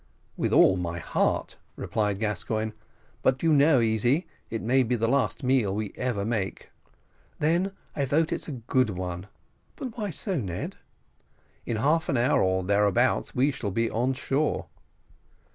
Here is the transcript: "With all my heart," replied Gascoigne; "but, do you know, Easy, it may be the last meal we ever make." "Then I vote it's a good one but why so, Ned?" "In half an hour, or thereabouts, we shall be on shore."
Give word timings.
"With 0.35 0.51
all 0.51 0.77
my 0.77 0.97
heart," 0.97 1.57
replied 1.75 2.17
Gascoigne; 2.19 2.71
"but, 3.21 3.37
do 3.37 3.45
you 3.45 3.53
know, 3.53 3.81
Easy, 3.81 4.25
it 4.49 4.63
may 4.63 4.81
be 4.81 4.95
the 4.95 5.07
last 5.07 5.43
meal 5.43 5.75
we 5.75 5.93
ever 5.95 6.25
make." 6.25 6.71
"Then 7.37 7.73
I 7.95 8.05
vote 8.05 8.31
it's 8.31 8.47
a 8.47 8.53
good 8.65 8.89
one 8.89 9.27
but 9.75 9.95
why 9.99 10.09
so, 10.09 10.39
Ned?" 10.39 10.77
"In 11.67 11.77
half 11.77 12.09
an 12.09 12.17
hour, 12.17 12.41
or 12.41 12.63
thereabouts, 12.63 13.35
we 13.35 13.51
shall 13.51 13.69
be 13.69 13.91
on 13.91 14.13
shore." 14.13 14.65